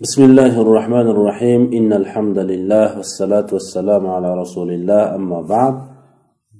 بسم 0.00 0.23
الله 0.23 0.61
الرحمن 0.61 1.07
الرحيم 1.13 1.61
إن 1.73 1.93
الحمد 1.93 2.37
لله 2.51 2.97
والصلاة 2.97 3.49
والسلام 3.55 4.03
على 4.07 4.29
رسول 4.41 4.69
الله 4.71 5.15
أما 5.15 5.41
بعد 5.41 5.75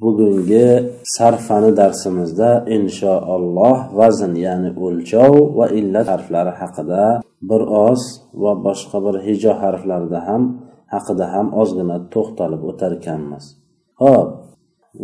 bugungi 0.01 0.91
sarfani 1.03 1.77
darsimizda 1.77 2.65
inshaalloh 2.67 3.77
vazn 3.99 4.35
ya'ni 4.35 4.69
o'lchov 4.85 5.33
va 5.57 5.65
illat 5.79 6.07
harflari 6.13 6.53
haqida 6.61 7.03
bir 7.49 7.61
oz 7.87 8.01
va 8.43 8.51
boshqa 8.65 8.97
bir 9.05 9.15
hijo 9.27 9.53
harflarida 9.61 10.19
ham 10.27 10.43
haqida 10.93 11.25
ham 11.33 11.47
ozgina 11.61 11.97
to'xtalib 12.13 12.61
o'tar 12.69 12.91
ekanmiz 12.99 13.43
ho'p 14.01 14.29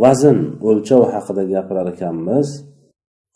vazn 0.03 0.37
o'lchov 0.69 1.01
haqida 1.13 1.43
gapirar 1.53 1.87
ekanmiz 1.95 2.47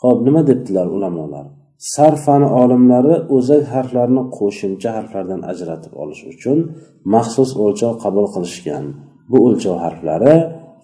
ho'p 0.04 0.18
nima 0.28 0.42
debdilar 0.50 0.88
ulamolar 0.98 1.46
Sarfani 1.94 2.48
olimlari 2.62 3.16
o'zak 3.36 3.64
harflarni 3.74 4.24
qo'shimcha 4.38 4.90
harflardan 4.98 5.42
ajratib 5.52 5.94
olish 6.04 6.24
uchun 6.34 6.58
maxsus 7.14 7.52
o'lchov 7.64 7.94
qabul 8.04 8.26
qilishgan. 8.34 8.86
Bu 9.32 9.38
o'lchov 9.48 9.76
harflari 9.86 10.36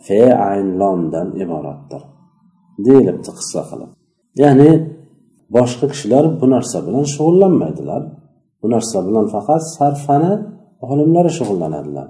fe 0.06 0.22
ayn 0.50 0.68
lomdan 0.82 1.28
iboratdir 1.44 2.02
deyilibdi 2.86 3.32
qissa 3.40 3.62
qilib. 3.70 3.90
Ya'ni 4.42 4.72
boshqa 5.56 5.86
kishilar 5.94 6.26
bu 6.42 6.46
narsa 6.56 6.78
bilan 6.88 7.06
shug'ullanmaydilar. 7.14 8.02
Bu 8.62 8.68
narsa 8.76 8.98
bilan 9.08 9.26
faqat 9.36 9.62
sarfani 9.78 10.34
olimlari 10.92 11.32
shug'ullanadilar. 11.38 12.08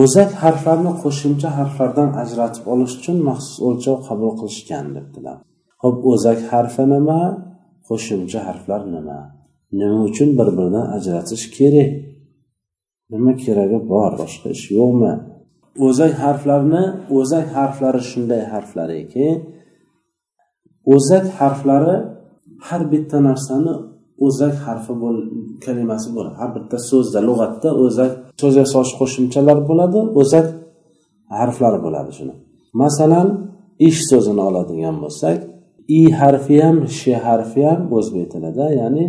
O'zak 0.00 0.30
harflarni 0.42 0.92
qo'shimcha 1.02 1.48
harflardan 1.58 2.10
ajratib 2.22 2.64
olish 2.72 2.94
uchun 3.00 3.16
maxsus 3.28 3.56
o'lchov 3.68 3.96
qabul 4.08 4.30
qilishgan 4.40 4.86
debdilar. 4.96 5.36
Ho'p 5.82 5.98
o'zak 6.12 6.38
harfi 6.50 6.84
nima? 6.94 7.20
Qo'shimcha 7.88 8.40
harflar 8.48 8.80
nima? 8.96 9.20
Nima 9.80 9.98
uchun 10.08 10.28
bir 10.38 10.48
biridan 10.56 10.86
ajratish 10.96 11.44
kerak? 11.56 11.90
Nima 13.12 13.32
keragi 13.44 13.78
bor? 13.92 14.12
Boshqa 14.22 14.48
ish 14.56 14.66
yo'qmi? 14.78 15.12
O'zak 15.86 16.12
harflarni 16.24 16.84
o'zak 17.18 17.46
harflari 17.56 18.00
shunday 18.10 18.42
harflarki 18.52 19.26
o'zak 20.94 21.24
harflari 21.38 21.96
har 22.68 22.82
bitta 22.92 23.18
narsani 23.28 23.74
o'zak 24.26 24.54
harfi 24.66 24.92
kalimasi 25.64 26.08
bo'ladi 26.16 26.34
har 26.40 26.50
bitta 26.56 26.76
so'zda 26.90 27.20
lug'atda 27.28 27.68
o'zak 27.84 28.12
so'z 28.40 28.54
yasovchi 28.62 28.94
qo'shimchalar 29.00 29.58
bo'ladi 29.70 30.00
o'zak 30.20 30.46
harflari 31.40 31.78
bo'ladi 31.86 32.10
shuni. 32.18 32.34
Masalan 32.82 33.28
ish 33.88 34.00
so'zini 34.10 34.42
oladigan 34.48 34.96
bo'lsak 35.04 35.38
i 35.98 36.00
harfi 36.20 36.56
ham 36.64 36.76
sh 36.98 37.04
harfi 37.26 37.60
ham 37.68 37.80
o'zbek 37.96 38.26
tilida 38.32 38.66
ya'ni 38.80 39.04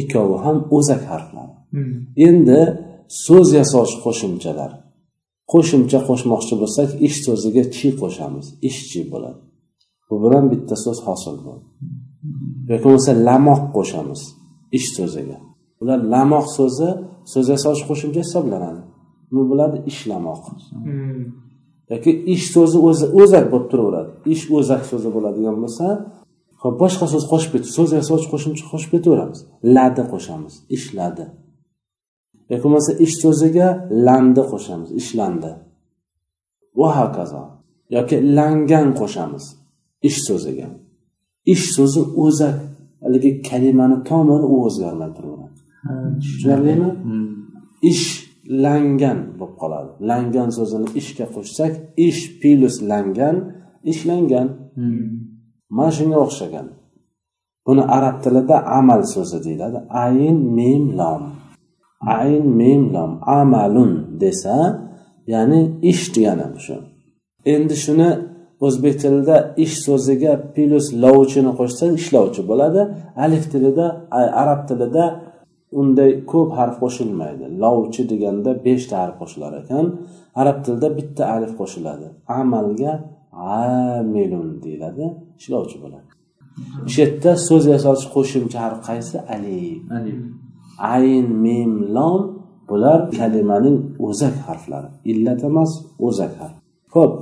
ikkovi 0.00 0.36
ham 0.44 0.56
o'zak 0.76 1.02
harflar 1.10 1.48
hmm. 1.74 1.94
endi 2.28 2.60
so'z 3.10 3.48
yasovchi 3.58 3.98
qo'shimchalar. 4.06 4.70
Qo'shimcha 5.52 5.98
qo'shmoqchi 6.08 6.54
bo'lsak 6.62 6.88
ish 7.06 7.16
so'ziga 7.26 7.64
chi 7.76 7.88
qo'shamiz? 8.00 8.46
Ishchi 8.68 9.00
bo'ladi. 9.12 9.40
Bu 10.08 10.16
bilan 10.24 10.44
bitta 10.52 10.76
so'z 10.84 10.98
hosil 11.06 11.34
bo'ladi. 11.44 11.66
Yoki 12.70 12.84
bo'lmasa 12.86 13.12
lamoq 13.28 13.62
qo'shamiz 13.76 14.20
ish 14.78 14.88
so'ziga. 14.96 15.38
Ular 15.82 15.98
lamoq 16.14 16.46
so'zi 16.58 16.88
so'z 17.32 17.46
yasovchi 17.54 17.84
qo'shimcha 17.90 18.20
hisoblanadi. 18.26 18.82
Nima 19.30 19.44
bo'ladi 19.50 19.76
ishlamoq 19.90 20.42
hmm. 20.86 21.24
yoki 21.92 22.10
ish 22.34 22.46
so'zi 22.54 22.78
o'zi 22.88 23.06
o'zak 23.20 23.44
bo'lib 23.52 23.66
turaveradi. 23.72 24.10
Ish 24.34 24.44
o'zak 24.58 24.82
so'zi 24.90 25.08
bo'ladigan 25.16 25.56
bo'lsa 25.62 25.86
hop 26.62 26.74
boshqa 26.82 27.06
so'z 27.12 27.24
qo'shib 27.32 27.50
ketib 27.54 27.72
so'z 27.78 27.90
yasovchi 27.98 28.28
qo'shimcha 28.32 28.64
qo'shib 28.72 28.90
ketaveramiz. 28.94 29.40
Ladi 29.76 30.02
qo'shamiz 30.12 30.54
ishladi 30.76 31.24
yoki 32.50 32.62
bo'lmasa 32.64 32.92
ish 33.04 33.14
so'ziga 33.22 33.68
landi 34.06 34.42
qo'shamiz 34.52 34.88
ishlandi 35.00 35.50
va 36.80 36.88
hokazo. 36.98 37.42
Yoki 37.96 38.16
langan 38.38 38.88
qo'shamiz 39.00 39.44
ish 40.08 40.18
so'ziga. 40.28 40.68
Ish 41.52 41.64
so'zi 41.76 42.02
o'zak 42.24 42.56
haligi 43.02 43.30
kalimani 43.48 43.96
tomiri 44.10 44.46
u 44.54 44.56
o'zgarmay 44.68 45.10
turaveradi 45.16 45.60
tushunarlimi? 46.22 46.90
ish 47.92 48.06
langan 48.64 49.18
bo'lib 49.38 49.56
qoladi. 49.62 49.90
Langan 50.10 50.48
so'zini 50.58 50.88
ishga 51.00 51.26
qo'shsak 51.34 51.72
ish 52.08 52.20
plus 52.40 52.76
langan 52.90 53.36
ishlangan 53.92 54.46
hmm. 54.78 55.06
Mana 55.76 55.90
shunga 55.96 56.18
o'xshagan. 56.26 56.66
Buni 57.66 57.82
arab 57.96 58.16
tilida 58.24 58.56
amal 58.78 59.02
so'zi 59.14 59.38
deyiladi. 59.46 59.78
Ayn 60.04 60.36
mim 60.58 60.84
lom. 60.98 61.22
Ayn 62.18 62.44
mim 62.60 62.82
lom. 62.94 63.10
Amalun 63.40 63.92
desa 64.22 64.56
ya'ni 65.32 65.60
ish 65.90 66.04
degani 66.14 66.46
shu. 66.66 66.76
Endi 67.54 67.76
shuni 67.84 68.10
o'zbek 68.66 68.94
tilida 69.02 69.36
ish 69.64 69.76
so'ziga 69.86 70.32
plus 70.54 70.86
lovchini 71.04 71.52
qo'shsa 71.58 71.84
ishlovchi 71.98 72.42
bo'ladi. 72.50 72.80
Alif 73.24 73.44
tilida 73.52 73.86
arab 74.42 74.60
tilida 74.68 75.04
unday 75.80 76.10
ko'p 76.32 76.50
harf 76.58 76.76
qo'shilmaydi. 76.82 77.44
Lovchi 77.62 78.02
deganda 78.12 78.50
beshta 78.66 78.94
harf 79.02 79.16
qo'shilar 79.20 79.52
ekan. 79.62 79.84
Arab 80.40 80.58
tilida 80.64 80.88
bitta 80.98 81.22
alif 81.36 81.52
qo'shiladi. 81.60 82.06
Amalga 82.40 82.92
amilun 83.32 84.62
deyiladi. 84.64 85.04
Ishlovchi 85.40 85.76
bo'ladi. 85.84 86.08
O'sha 86.86 87.02
yerda 87.02 87.32
so'z 87.48 87.64
yasovchi 87.74 88.06
qo'shimcha 88.16 88.58
harf 88.64 88.78
qaysi 88.88 89.16
alif. 89.34 90.20
Ayn 90.94 91.26
mim 91.44 91.72
lom 91.96 92.20
bular 92.68 93.00
kalimaning 93.18 93.78
o'zak 94.06 94.36
harflari. 94.46 94.88
Illat 95.10 95.40
emas 95.50 95.70
o'zak 96.06 96.32
harf. 96.40 96.56
Ho'p 96.94 97.12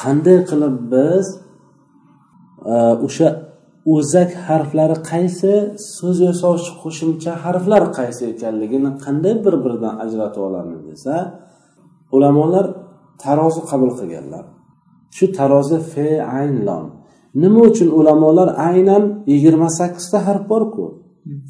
qanday 0.00 0.38
qilib 0.50 0.76
biz 0.94 1.26
e, 2.72 2.74
o'sha 3.06 3.28
o'zak 3.94 4.30
harflari 4.46 4.96
qaysi 5.10 5.52
so'z 5.96 6.18
yasovchi 6.28 6.72
qo'shimcha 6.82 7.32
harflar 7.44 7.82
qaysi 7.98 8.22
ekanligini 8.32 8.90
qanday 9.04 9.34
bir 9.44 9.54
biridan 9.64 9.94
ajratib 10.04 10.42
olamiz 10.48 10.80
desa 10.90 11.14
ulamolar 12.16 12.66
tarozi 13.24 13.60
qabul 13.70 13.90
qilganlar 14.00 14.44
shu 15.16 15.24
tarozi 15.36 15.78
fe 15.92 16.08
ayn 16.38 16.54
lom. 16.68 16.86
Nima 17.42 17.60
uchun 17.68 17.88
ulamolar 17.98 18.48
aynan 18.68 19.04
yigirma 19.32 19.68
sakkizta 19.78 20.18
harf 20.26 20.42
borku? 20.52 20.84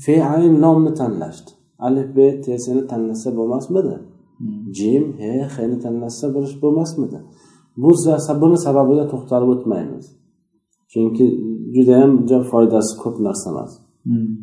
Fe 0.05 0.15
ayn 0.35 0.55
lomni 0.63 0.93
tanlashdi. 1.01 1.51
Alif 1.87 2.09
b 2.17 2.19
tsni 2.45 2.83
tanlasa 2.93 3.29
bo'lmasmidi? 3.39 3.95
Jim 4.77 5.05
he 5.21 5.33
heni 5.57 5.77
tanlasa 5.85 6.27
bo'lish 6.35 6.57
bo'lmasmidi? 6.63 7.19
Bu 7.83 7.91
buni 8.43 8.59
sababiga 8.67 9.05
to'xtalib 9.13 9.49
o'tmaymiz. 9.55 10.07
Chunki 10.93 11.27
judayam 11.75 12.13
foydasi 12.53 12.93
ko'p 13.03 13.17
narsa 13.27 13.49
emas 13.53 13.73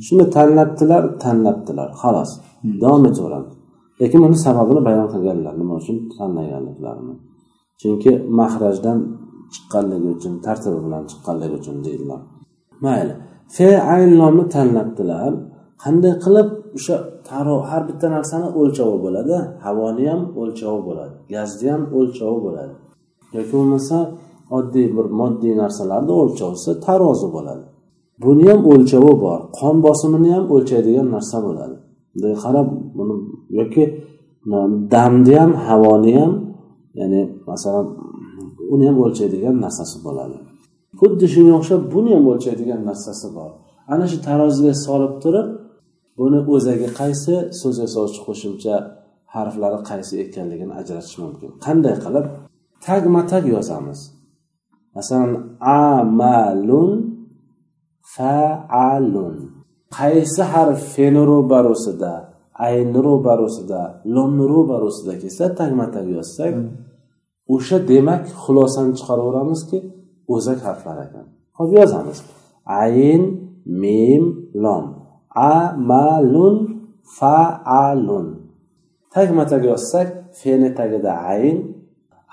shuni 0.06 0.26
tanlabdilar 0.36 1.04
tanlabdilar 1.24 1.90
xolos. 2.02 2.32
Davom 2.82 3.04
etaveramiz 3.10 3.54
lekin 4.02 4.20
buni 4.26 4.38
sababini 4.46 4.82
bayon 4.88 5.08
qilganlar 5.14 5.54
nima 5.62 5.74
uchun? 5.82 5.98
Tanlaganliklarini 6.18 7.16
chunki 7.82 8.12
mahrajdan 8.40 8.98
chiqqanligi 9.54 10.08
uchun 10.16 10.34
tartibi 10.46 10.80
bilan 10.86 11.04
chiqqanligi 11.12 11.56
uchun 11.62 11.78
deydilar. 11.86 12.22
Mayli 12.84 13.14
fe 13.56 13.70
aynlomni 13.96 14.46
tanlabdilar 14.56 15.32
qanday 15.84 16.14
qilib 16.24 16.48
o'sha 16.78 16.96
taro 17.30 17.56
har 17.70 17.82
bitta 17.90 18.08
narsani 18.16 18.48
o'lchovi 18.60 18.98
bo'ladi? 19.06 19.38
Havoni 19.66 20.06
ham 20.12 20.22
o'lchovi 20.42 20.82
bo'ladi 20.90 21.16
gazni 21.34 21.68
ham 21.74 21.84
o'lchovi 21.98 22.40
bo'ladi. 22.46 22.74
Yoki 23.36 23.52
bo'lmasa 23.58 23.98
oddiy 24.58 24.88
bir 24.98 25.08
moddiy 25.20 25.54
narsalarni 25.64 26.14
o'lchovsi 26.22 26.72
tarozi 26.86 27.28
bo'ladi. 27.36 27.66
Buni 28.24 28.46
ham 28.52 28.62
o'lchovi 28.74 29.14
bor 29.26 29.40
qon 29.60 29.76
bosimini 29.86 30.30
ham 30.36 30.46
o'lchaydigan 30.56 31.08
narsa 31.16 31.38
bo'ladi. 31.48 31.76
Bunday 32.14 32.36
qarab 32.44 32.68
buni 32.98 33.16
yoki 33.60 33.84
damni 34.94 35.34
ham 35.42 35.52
havoni 35.68 36.14
ham 36.20 36.32
ya'ni 37.00 37.22
masalan 37.50 37.88
uni 38.74 38.86
ham 38.90 38.98
o'lchaydigan 39.06 39.56
narsasi 39.66 39.98
bo'ladi. 40.06 40.38
Xuddi 41.00 41.26
shunga 41.34 41.54
o'xshab 41.60 41.82
buni 41.94 42.12
ham 42.18 42.26
o'lchaydigan 42.34 42.82
narsasi 42.90 43.28
bor. 43.38 43.52
Ana 43.94 44.06
shu 44.12 44.18
taroziga 44.28 44.74
solib 44.86 45.14
turib 45.24 45.48
buni 46.20 46.40
o'zagi 46.56 46.88
qaysi 47.00 47.34
so'z 47.60 47.76
yasovchi 47.84 48.20
qo'shimcha 48.28 48.76
harflari 49.36 49.80
qaysi 49.90 50.14
ekanligini 50.24 50.74
ajratish 50.82 51.18
mumkin. 51.24 51.50
Qanday 51.66 51.96
qilib? 52.06 52.26
Tagma 52.86 53.22
tag 53.32 53.44
yozamiz. 53.56 54.00
Masalan 54.96 55.32
amalun 55.84 56.92
faalun. 58.16 59.36
Qaysi 59.98 60.42
harf 60.54 60.80
feni 60.96 61.22
ro'barusida 61.32 62.14
ayni 62.68 63.00
ro'barusida 63.08 63.82
lomni 64.16 64.46
ro'barusida 64.54 65.14
kelsa 65.22 65.46
tagma 65.60 65.86
tag 65.96 66.08
yozsak 66.18 66.54
hmm. 66.56 66.87
O'sha 67.54 67.78
demak 67.92 68.24
xulosani 68.44 68.94
chiqaraveramizki 69.00 69.78
o'zak 70.34 70.60
harflar 70.68 70.98
ekan. 71.06 71.26
Hozir 71.58 71.78
yozamiz. 71.82 72.20
Ayn 72.84 73.24
mim 73.84 74.24
lom. 74.64 74.86
Amalun 75.60 76.56
faalun. 77.18 78.28
Tagma 79.14 79.44
tag 79.52 79.64
yozsak 79.72 80.08
feni 80.40 80.70
tagida 80.80 81.12
ayn 81.34 81.58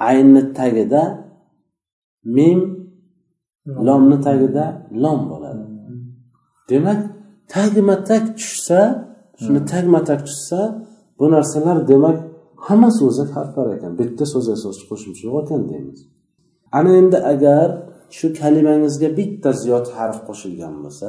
aynni 0.08 0.42
tagida 0.58 1.02
mim 2.36 2.60
lomni 3.86 4.18
tagida 4.26 4.64
lom 5.02 5.20
bo'ladi. 5.30 5.64
Demak 6.70 7.00
tagma 7.54 7.96
tag 8.08 8.24
tushsa 8.38 8.80
shuni 9.42 9.60
tagma 9.72 10.00
tag 10.08 10.20
tushsa 10.28 10.60
bu 11.18 11.24
narsalar 11.34 11.78
demak 11.90 12.18
hamma 12.66 12.88
o'zak 13.08 13.30
harflar 13.36 13.66
ekan. 13.76 13.92
Bitta 14.00 14.24
so'z 14.32 14.46
yasovchi 14.54 14.84
qo'shimcha 14.90 15.22
yo'q 15.28 15.36
ekan 15.44 15.62
deymiz. 15.70 16.00
Ana 16.78 16.90
endi 17.00 17.18
agar 17.32 17.68
shu 18.16 18.26
kalimangizga 18.40 19.08
bitta 19.18 19.50
ziyod 19.62 19.86
harf 19.96 20.18
qo'shilgan 20.28 20.74
bo'lsa 20.84 21.08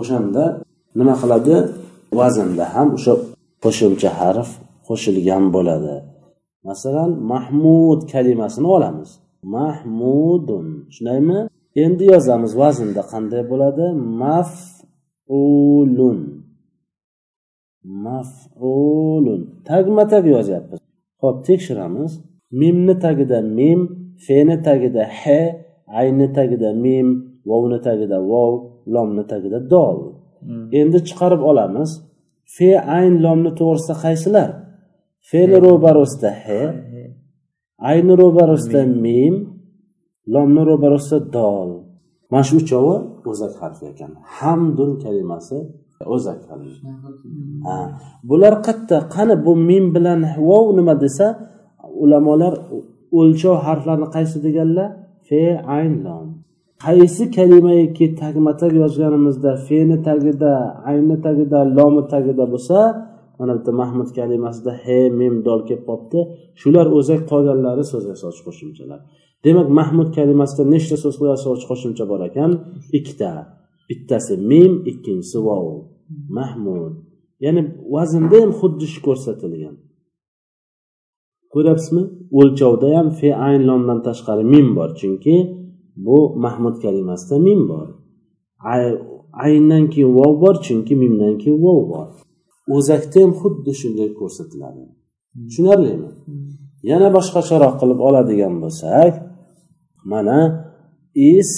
o'shanda 0.00 0.44
nima 0.98 1.14
qiladi? 1.22 1.56
Vaznda 2.18 2.64
ham 2.74 2.88
o'sha 2.96 3.14
qo'shimcha 3.64 4.10
harf 4.20 4.48
qo'shilgan 4.88 5.44
bo'ladi. 5.56 5.94
Masalan 6.68 7.10
mahmud 7.32 8.00
kalimasini 8.12 8.68
olamiz. 8.76 9.10
Mahmudun 9.56 10.66
shundaymi 10.94 11.38
endi 11.84 12.04
yozamiz 12.14 12.52
vaznda 12.62 13.02
qanday 13.12 13.42
bo'ladi? 13.52 13.84
Mafulun. 14.22 16.18
Mafulun. 17.88 19.40
Tagma 19.68 20.04
tag 20.12 20.24
yozyapmiz. 20.34 20.80
Ho'p 21.22 21.36
tekshiramiz. 21.48 22.12
Mimni 22.60 22.94
tagida 23.04 23.38
mim 23.58 23.80
feni 24.26 24.56
tagida 24.66 25.04
he 25.20 25.40
ayni 26.00 26.26
tagida 26.36 26.70
mim 26.84 27.06
vovni 27.48 27.78
tagida 27.86 28.18
vov 28.30 28.52
lomni 28.94 29.24
tagida 29.32 29.58
dol. 29.74 29.98
Hmm. 30.40 30.68
endi 30.80 30.98
chiqarib 31.08 31.42
olamiz. 31.50 31.90
Fe 32.56 32.70
ayn 32.96 33.14
lomni 33.24 33.50
to'g'risida 33.58 33.94
qaysilar? 34.04 34.50
Fe'li 35.28 35.56
ro'barosida 35.66 36.30
he 36.44 36.62
ayni 37.90 38.14
ro'barosida 38.22 38.80
mim. 39.06 39.34
lomni 40.34 40.62
ro'barosida 40.70 41.18
dol. 41.36 41.70
Mana 42.30 42.44
shu 42.48 42.54
uchovi 42.62 42.96
o'zak 43.30 43.52
harfi 43.62 43.84
ekan. 43.92 44.12
Hamdun 44.36 44.90
kalimasi 45.04 45.58
o'zak 46.14 46.40
harfi 46.50 46.76
bular 48.28 48.54
qayerda 48.66 48.98
qani 49.14 49.34
bu 49.46 49.52
mim 49.68 49.84
bilan 49.96 50.20
vov 50.48 50.66
nima 50.78 50.94
desa 51.04 51.26
ulamolar 52.02 52.54
o'lchov 53.18 53.56
harflarni 53.66 54.08
qaysi 54.16 54.36
deganlar? 54.46 54.88
Fe 55.28 55.42
ayn 55.76 55.94
lom 56.06 56.26
qaysi 56.86 57.24
kalimaiki 57.36 58.06
tagma 58.22 58.52
tag 58.60 58.72
yozganimizda 58.82 59.52
feni 59.68 59.96
tagida 60.08 60.52
ayni 60.90 61.16
tagida 61.26 61.58
lomi 61.76 62.02
tagida 62.12 62.44
bo'lsa 62.52 62.78
mana 63.38 63.52
bitta 63.58 63.72
mahmud 63.80 64.08
kalimasida 64.18 64.72
he 64.84 65.00
mim 65.20 65.34
dol 65.46 65.60
kelib 65.68 65.84
qolibdi 65.88 66.20
shular 66.60 66.86
o'zak 66.98 67.20
qolganlari 67.32 67.84
so'z 67.92 68.04
yasovchi 68.12 68.42
qo'shimchalar. 68.46 69.00
Demak 69.44 69.68
mahmud 69.80 70.08
kalimasida 70.18 70.62
nechta 70.74 70.96
so'z 71.04 71.16
yasovchi 71.34 71.66
qo'shimcha 71.70 72.04
bor 72.10 72.20
ekan? 72.28 72.50
Ikkita 72.98 73.30
bittasi 73.88 74.34
mim 74.50 74.72
ikkinchisi 74.90 75.38
vov 75.46 75.66
mahmud. 76.38 76.94
Ya'ni 77.44 77.62
vaznda 77.94 78.36
ham 78.42 78.52
xuddi 78.60 78.86
shu 78.92 79.00
ko'rsatilgan. 79.06 79.76
Ko'ryapsizmi? 81.52 82.02
O'lchovda 82.38 82.88
ham 82.96 83.08
fe 83.18 83.28
ayn 83.46 83.62
lomdan 83.68 83.98
tashqari 84.06 84.44
mim 84.54 84.68
bor 84.78 84.90
chunki 85.00 85.36
bu 86.06 86.18
mahmud 86.44 86.76
kalimasida 86.84 87.36
mim 87.46 87.60
bor. 87.70 87.88
Ayndan 89.44 89.84
keyin 89.92 90.12
vov 90.18 90.34
bor 90.42 90.56
chunki 90.66 90.94
mimdan 91.02 91.34
keyin 91.42 91.58
vov 91.66 91.80
bor. 91.92 92.08
O'zakda 92.76 93.18
ham 93.24 93.32
xuddi 93.40 93.72
shunday 93.80 94.08
ko'rsatiladi. 94.20 94.82
Tushunarlimi? 95.46 96.10
Yana 96.90 97.08
boshqacharoq 97.16 97.74
qilib 97.80 98.00
oladigan 98.08 98.54
bo'lsak 98.62 99.12
mana 100.12 100.38
is 101.34 101.52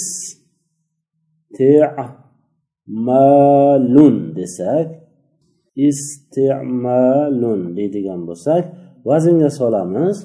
malun 2.91 4.35
desak 4.35 4.87
istimalun 5.75 7.77
deydigan 7.77 8.27
bo'lsak 8.27 8.63
vaznga 9.05 9.49
solamiz 9.59 10.17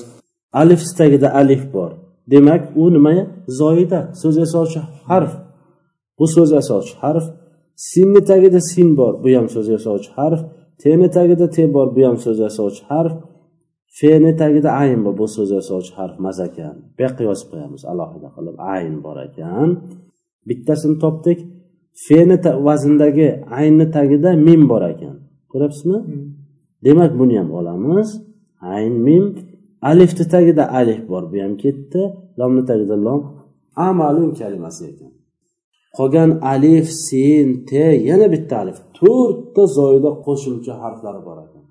Alif 0.53 0.81
tagida 0.97 1.33
alif 1.33 1.73
bor. 1.73 1.91
Demak 2.31 2.61
u 2.75 2.93
nima? 2.93 3.27
Zoida 3.47 4.11
so'z 4.21 4.37
yasovchi 4.43 4.79
harf. 5.09 5.33
Bu 6.19 6.25
so'z 6.35 6.51
yasovchi 6.51 6.95
harf. 7.03 7.25
Sinni 7.75 8.21
tagida 8.29 8.59
sin 8.71 8.97
bor. 8.97 9.13
Bu 9.23 9.27
ham 9.37 9.47
so'z 9.55 9.67
yasovchi 9.75 10.09
harf. 10.17 10.41
Tni 10.81 11.07
tagida 11.15 11.47
te 11.55 11.63
bor 11.75 11.87
bu 11.95 12.01
ham 12.07 12.17
so'z 12.23 12.37
yasovchi 12.45 12.83
harf. 12.89 13.15
Feni 13.99 14.31
tagida 14.41 14.69
ayn 14.81 14.99
bor 15.05 15.15
bu 15.21 15.27
so'z 15.35 15.49
yasovchi 15.57 15.93
harf 15.99 16.15
emas 16.21 16.39
ekan. 16.47 16.75
Bu 16.95 16.99
yoqqa 17.05 17.23
yozib 17.29 17.47
qo'yamiz 17.51 17.81
alohida 17.91 18.29
qilib 18.35 18.57
ayn 18.75 18.95
bor 19.05 19.17
ekan. 19.27 19.69
Bittasini 20.49 20.97
topdik. 21.03 21.39
Feni 22.05 22.37
vazndagi 22.67 23.29
aynni 23.59 23.85
tagida 23.95 24.29
mim 24.47 24.61
bor 24.71 24.83
ekan. 24.93 25.15
Ko'ryapsizmi? 25.51 25.99
Hmm. 26.07 26.25
demak 26.85 27.11
buni 27.19 27.35
ham 27.39 27.49
olamiz. 27.59 28.09
Ayn 28.73 28.95
mim. 29.07 29.25
Alifni 29.89 30.25
tagida 30.33 30.63
alif 30.79 31.01
bor 31.11 31.23
bu 31.31 31.37
ham 31.43 31.53
ketdi. 31.63 32.01
Lomni 32.39 32.63
tagida 32.69 32.95
lom. 33.05 33.21
Amalun 33.87 34.29
kalimasi 34.39 34.83
ekan 34.91 35.16
qolgan 35.97 36.29
alif 36.53 36.87
sin 37.07 37.47
te 37.69 37.85
yana 38.09 38.27
bitta 38.33 38.55
alif. 38.63 38.77
To'rtta 38.99 39.63
zoyida 39.77 40.09
qo'shimcha 40.25 40.73
harflari 40.83 41.21
bor 41.27 41.37
ekan. 41.45 41.63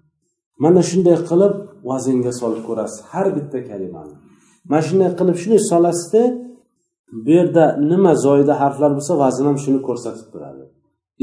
Mana 0.65 0.81
shunday 0.91 1.17
qilib 1.31 1.55
vaznga 1.91 2.33
solib 2.41 2.63
ko'rasiz 2.69 2.99
har 3.11 3.27
bitta 3.37 3.59
kalimani. 3.71 4.15
Mana 4.71 4.83
shunday 4.89 5.11
qilib 5.19 5.37
shunday 5.43 5.63
solasizda 5.73 6.23
bu 7.25 7.31
yerda 7.39 7.65
nima 7.91 8.13
zoyida 8.27 8.55
harflar 8.63 8.91
bo'lsa 8.99 9.13
vazn 9.23 9.45
ham 9.49 9.59
shuni 9.65 9.81
ko'rsatib 9.89 10.27
turadi. 10.33 10.65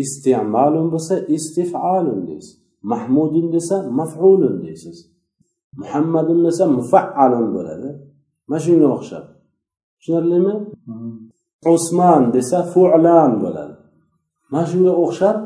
Istimalun 0.04 0.88
bo'lsa 0.94 1.16
istifalun 1.36 2.22
deysiz 2.30 2.58
mahmudun 2.92 3.48
desa 3.56 3.76
mafulun 4.00 4.56
deysiz 4.66 4.98
muhammadun 5.82 6.40
desa 6.48 6.64
mufaalun 6.78 7.48
bo'ladi. 7.56 7.90
Mana 8.50 8.62
shunga 8.66 8.88
o'xshab. 8.96 9.26
Tushunarlimi? 10.00 10.54
Hmm. 10.86 11.23
Usmon 11.74 12.22
desa 12.36 12.60
fulan 12.74 13.32
bo'ladi. 13.44 13.74
Mana 14.52 14.66
shunga 14.72 14.94
o'xshab 15.04 15.38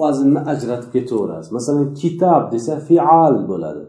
vaznni 0.00 0.40
ajratib 0.52 0.90
ketaverasiz. 0.94 1.52
Masalan 1.56 1.86
kitob 2.00 2.42
desa 2.52 2.74
fial 2.88 3.34
bo'ladi. 3.50 3.82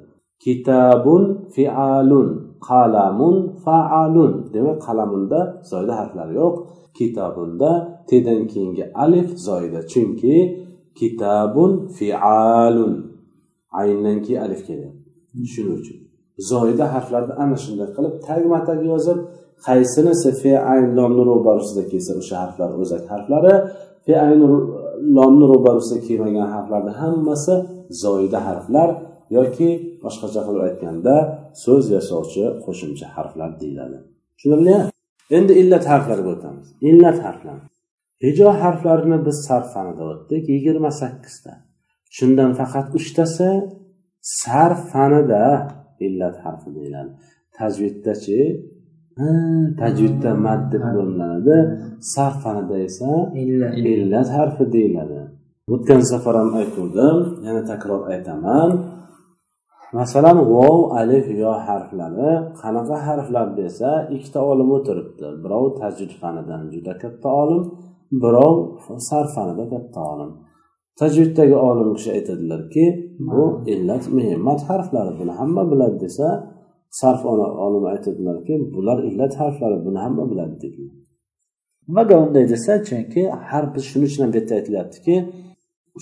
Kitabun 0.43 1.23
fialun 1.55 2.27
qalamun 2.67 3.35
faalun. 3.63 4.33
Demak 4.53 4.77
qalamunda 4.87 5.39
zoyda 5.71 5.93
harflar 5.99 6.29
yo'q. 6.39 6.55
Kitobunda 6.97 7.71
tedan 8.09 8.41
keyingi 8.51 8.85
alif 9.03 9.29
zoyda. 9.47 9.79
Chunki 9.91 10.35
kitabun 10.99 11.71
fialun. 11.97 12.93
Ayndan 13.79 14.17
keyin 14.25 14.41
alif 14.45 14.61
keladi. 14.67 14.97
Shuning 15.53 15.77
uchun. 15.81 16.00
Zoyida 16.49 16.85
harflarni 16.93 17.33
ana 17.43 17.57
shunday 17.63 17.89
qilib 17.95 18.15
tagma 18.27 18.59
tag 18.67 18.79
yozib 18.91 19.19
qaysinisi 19.67 20.29
fe 20.41 20.53
ayn 20.73 20.87
lomni 20.97 21.23
ro'barusida 21.31 21.83
kelsa 21.91 22.11
o'sha 22.21 22.35
harflar 22.43 22.69
o'zak 22.81 23.03
harflari 23.13 23.53
fe 24.05 24.13
ayn 24.25 24.41
lomni 25.17 25.45
ro'barusida 25.53 25.99
kelmagan 26.07 26.47
harflarni 26.55 26.93
hammasi 27.01 27.55
zoyida 28.03 28.39
harflar 28.47 28.89
yoki 29.37 29.69
boshqacha 30.03 30.41
qilib 30.47 30.63
aytganda 30.69 31.15
so'z 31.63 31.85
yasovchi 31.97 32.43
qo'shimcha 32.65 33.07
harflar 33.15 33.49
deyiladi. 33.61 33.97
Tushunilyapti 34.37 34.91
endi 35.37 35.53
illat 35.61 35.85
harflariga 35.91 36.29
o'tamiz. 36.35 36.67
Illat 36.89 37.17
harflar 37.25 37.57
hijo 38.25 38.49
harflarini 38.61 39.17
biz 39.27 39.37
sarf 39.47 39.67
fanida 39.75 40.03
o'tdik 40.11 40.43
yigirma 40.53 40.91
sakkizta. 41.01 41.51
Shundan 42.17 42.51
faqat 42.59 42.87
uchtasi 42.97 43.49
sarf 44.41 44.79
fanida 44.93 45.43
illat 46.07 46.35
harfi 46.45 46.69
deyiladi. 46.77 47.11
Tajviddachi 47.57 48.39
tajvidda 49.81 50.31
mad 50.45 50.61
deb 50.71 50.83
bo'linadi 50.95 51.55
sarf 52.13 52.35
fanida 52.43 52.77
esa 52.87 53.11
illat. 53.41 54.27
harfi 54.37 54.63
deyiladi. 54.75 55.19
O'tgan 55.73 56.01
safar 56.11 56.35
ham 56.41 56.49
aytuvdim 56.61 57.17
yana 57.45 57.61
takror 57.71 58.01
aytaman. 58.13 58.69
Masalan 59.99 60.37
vov 60.53 60.77
alif 60.99 61.25
yo 61.43 61.51
harflari. 61.67 62.31
Qanaqa 62.61 62.95
harflar 63.07 63.47
desa 63.59 63.89
ikkita 64.15 64.39
olim 64.51 64.69
o'tiribdi. 64.77 65.27
Birov 65.43 65.65
tajvid 65.81 66.11
fanidan 66.21 66.61
juda 66.73 66.93
katta 67.03 67.29
olim 67.43 67.63
birov 68.23 68.55
sarf 69.09 69.29
fanida 69.35 69.65
katta 69.73 70.01
olim 70.13 70.31
tajviddagi 71.01 71.55
olim 71.69 71.89
kishi 71.97 72.09
aytadilarki 72.17 72.85
bu 73.31 73.43
illat 73.73 74.03
muhimmat 74.17 74.61
harflari 74.69 75.11
buni 75.19 75.33
hamma 75.39 75.63
biladi 75.71 75.97
desa 76.05 76.27
sarf 76.99 77.21
olim 77.65 77.85
aytadilarki 77.93 78.53
bular 78.73 78.97
illat 79.09 79.33
harflari 79.41 79.77
buni 79.85 79.99
hamma 80.05 80.23
biladi 80.31 80.55
dedilar. 80.63 80.95
Nimaga 81.87 82.15
unday 82.25 82.45
desa 82.53 82.73
chunki 82.87 83.21
har 83.49 83.63
shuning 83.89 84.07
uchun 84.09 84.21
ham 84.23 84.31
bu 84.33 84.37
yerda 84.37 84.53
aytilyaptiki 84.59 85.15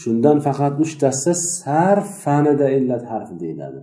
shundan 0.01 0.37
faqat 0.45 0.73
uchtasi 0.83 1.31
sarf 1.59 2.07
fanida 2.23 2.67
illat 2.77 3.03
harfi 3.11 3.35
deyiladi. 3.43 3.79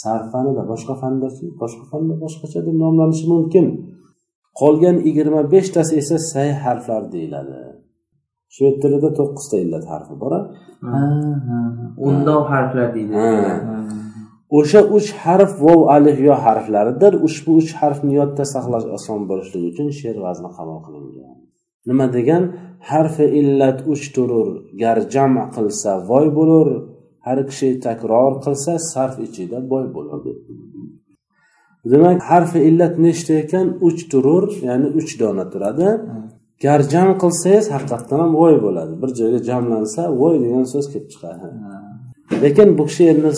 Sarf 0.00 0.26
fanida 0.32 0.62
boshqa 0.72 0.94
fandachi 1.02 1.44
boshqa 1.62 1.84
fanda 1.90 2.14
boshqacha 2.24 2.60
deb 2.66 2.76
nomlanishi 2.84 3.26
mumkin. 3.34 3.66
Qolgan 4.60 4.96
yigirma 5.06 5.42
beshtasi 5.54 5.92
esa 6.02 6.16
say 6.32 6.48
harflar 6.64 7.02
deyiladi 7.14 7.67
shved 8.54 8.76
tilida 8.82 9.10
to'qqizta 9.18 9.56
illat 9.64 9.84
harfi 9.92 10.14
bor 10.22 10.32
undov 12.08 12.42
harflar 12.52 12.88
deydi. 12.96 13.14
O'sha 14.58 14.80
uch 14.96 15.08
harf 15.22 15.50
vov 15.64 15.80
alif 15.96 16.18
yo 16.28 16.34
harflaridir. 16.44 17.12
Ushbu 17.26 17.50
uch 17.60 17.70
harfni 17.80 18.12
yodda 18.20 18.44
saqlash 18.54 18.86
oson 18.96 19.20
bo'lishligi 19.30 19.66
uchun 19.72 19.88
she'r 20.00 20.16
vazni 20.26 20.50
qabul 20.56 20.78
qilingan. 20.86 21.36
Nima 21.88 22.06
degan? 22.16 22.42
Harfi 22.90 23.26
illat 23.40 23.78
uch 23.92 24.04
turur. 24.14 24.48
Gar 24.82 24.98
jam 25.14 25.32
qilsa 25.54 25.90
voy 26.10 26.26
bo'lur. 26.38 26.68
Har 27.26 27.38
kishi 27.48 27.68
takror 27.86 28.32
qilsa 28.44 28.72
sarf 28.92 29.16
ichida 29.26 29.58
boy 29.72 29.84
bo'ladi 29.96 30.32
demak 31.92 32.18
harfi 32.30 32.60
illat 32.68 32.94
nechta 33.06 33.34
ekan? 33.42 33.66
Uch 33.88 34.00
turur 34.10 34.44
ya'ni 34.68 34.88
uch 34.98 35.10
dona 35.20 35.44
turadi 35.52 35.88
gar 36.64 36.80
jam 36.92 37.10
qilsangiz 37.22 37.66
haqiqatdan 37.74 38.18
ham 38.22 38.32
voy 38.40 38.54
bo'ladi. 38.64 38.92
Bir 39.02 39.10
joyga 39.18 39.40
jamlansa 39.50 40.02
voy 40.20 40.34
degan 40.44 40.64
so'z 40.72 40.86
kelib 40.92 41.08
chiqadi. 41.12 41.46
Lekin 42.44 42.68
bu 42.78 42.84
she'rni 42.96 43.30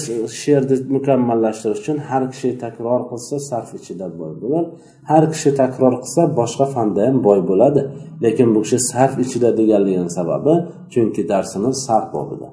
she'rni 0.43 0.77
mukammallashtirish 0.97 1.81
uchun 1.83 1.99
har 2.09 2.23
kishi 2.33 2.51
takror 2.65 3.01
qilsa 3.11 3.37
sarf 3.49 3.71
ichida 3.79 4.07
boy 4.21 4.33
bo'ladi. 4.43 4.69
Har 5.11 5.25
kishi 5.33 5.51
takror 5.61 5.95
qilsa 6.03 6.23
boshqa 6.41 6.67
fanda 6.75 7.01
ham 7.09 7.17
boy 7.27 7.41
bo'ladi. 7.51 7.81
Lekin 8.25 8.49
bu 8.55 8.61
kishi 8.65 8.79
sarf 8.91 9.15
ichida 9.25 9.51
deganligini 9.61 10.11
sababi 10.19 10.55
chunki 10.93 11.23
darsimiz 11.33 11.75
sarf 11.87 12.07
bobida. 12.17 12.49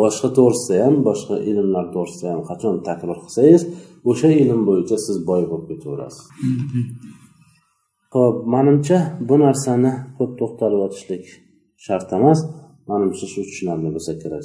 Boshqa 0.00 0.28
to'g'risida 0.36 0.76
ham 0.84 0.94
boshqa 1.08 1.34
ilmlar 1.50 1.86
to'g'risida 1.94 2.28
ham 2.32 2.42
qachon 2.50 2.74
takror 2.88 3.18
qilsangiz 3.24 3.62
o'sha 4.10 4.28
ilm 4.42 4.60
bo'yicha 4.68 4.96
siz 5.06 5.16
boy 5.28 5.42
bo'lib 5.50 5.66
ketaverasiz 5.70 6.24
ho'p 8.12 8.36
manimcha 8.54 8.98
bu 9.28 9.34
narsani 9.44 9.92
ko'p 10.18 10.32
to'xtalib 10.40 10.80
o'tishlik 10.86 11.24
shart 11.86 12.08
emas. 12.18 12.40
Manimcha 12.90 13.26
shu 13.32 13.40
tushunarli 13.48 13.88
bo'lsa 13.96 14.12
kerak. 14.22 14.42